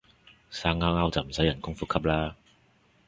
[0.49, 2.35] 生勾勾就唔使人工呼吸啦